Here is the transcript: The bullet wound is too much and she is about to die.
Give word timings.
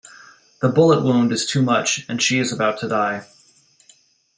The 0.61 0.67
bullet 0.69 1.03
wound 1.03 1.31
is 1.31 1.45
too 1.45 1.61
much 1.61 2.07
and 2.09 2.19
she 2.19 2.39
is 2.39 2.51
about 2.51 2.79
to 2.79 2.87
die. 2.87 3.27